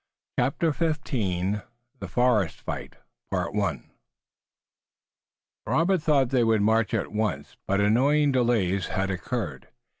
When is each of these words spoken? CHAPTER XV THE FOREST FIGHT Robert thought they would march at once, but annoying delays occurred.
CHAPTER 0.39 0.71
XV 0.71 1.61
THE 1.99 2.07
FOREST 2.09 2.59
FIGHT 2.61 2.95
Robert 3.31 3.73
thought 6.01 6.29
they 6.31 6.43
would 6.43 6.63
march 6.63 6.95
at 6.95 7.11
once, 7.11 7.55
but 7.67 7.79
annoying 7.79 8.31
delays 8.31 8.89
occurred. 8.89 9.67